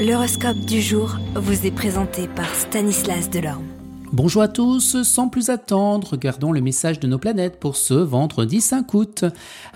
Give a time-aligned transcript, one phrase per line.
[0.00, 3.66] L'horoscope du jour vous est présenté par Stanislas Delorme.
[4.14, 8.62] Bonjour à tous, sans plus attendre, regardons le message de nos planètes pour ce vendredi
[8.62, 9.26] 5 août.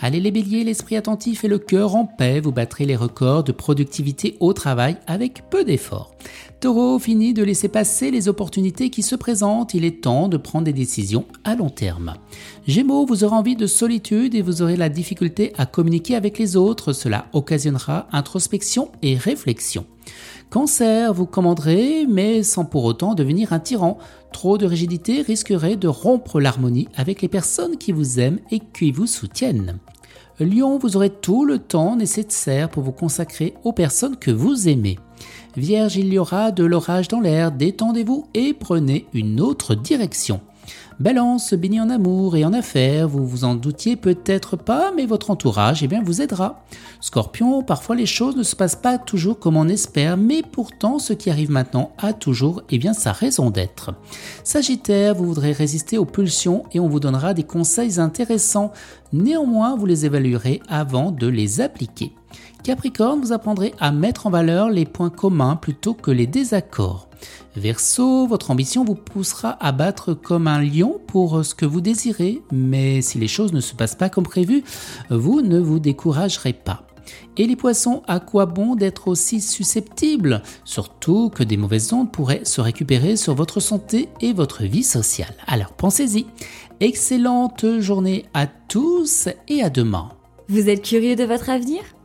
[0.00, 3.52] Allez les béliers, l'esprit attentif et le cœur en paix, vous battrez les records de
[3.52, 6.14] productivité au travail avec peu d'efforts.
[6.58, 10.64] Taureau, fini de laisser passer les opportunités qui se présentent, il est temps de prendre
[10.64, 12.14] des décisions à long terme.
[12.66, 16.56] Gémeaux, vous aurez envie de solitude et vous aurez la difficulté à communiquer avec les
[16.56, 19.84] autres, cela occasionnera introspection et réflexion.
[20.50, 23.98] Cancer, vous commanderez, mais sans pour autant devenir un tyran.
[24.32, 28.92] Trop de rigidité risquerait de rompre l'harmonie avec les personnes qui vous aiment et qui
[28.92, 29.78] vous soutiennent.
[30.40, 34.98] Lion, vous aurez tout le temps nécessaire pour vous consacrer aux personnes que vous aimez.
[35.56, 40.40] Vierge, il y aura de l'orage dans l'air, détendez-vous et prenez une autre direction.
[41.00, 45.30] Balance, béni en amour et en affaires, vous vous en doutiez peut-être pas, mais votre
[45.30, 46.64] entourage eh bien, vous aidera.
[47.00, 51.12] Scorpion, parfois les choses ne se passent pas toujours comme on espère, mais pourtant ce
[51.12, 53.92] qui arrive maintenant a toujours eh bien, sa raison d'être.
[54.44, 58.72] Sagittaire, vous voudrez résister aux pulsions et on vous donnera des conseils intéressants.
[59.12, 62.12] Néanmoins, vous les évaluerez avant de les appliquer.
[62.62, 67.08] Capricorne, vous apprendrez à mettre en valeur les points communs plutôt que les désaccords.
[67.56, 72.42] Verseau, votre ambition vous poussera à battre comme un lion pour ce que vous désirez,
[72.50, 74.64] mais si les choses ne se passent pas comme prévu,
[75.10, 76.86] vous ne vous découragerez pas.
[77.36, 80.42] Et les poissons, à quoi bon d'être aussi susceptibles?
[80.64, 85.34] Surtout que des mauvaises ondes pourraient se récupérer sur votre santé et votre vie sociale.
[85.46, 86.26] Alors pensez-y.
[86.80, 90.10] Excellente journée à tous et à demain.
[90.48, 91.82] Vous êtes curieux de votre avenir?